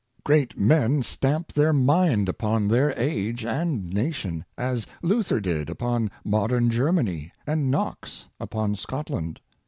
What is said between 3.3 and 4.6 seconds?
and na tion—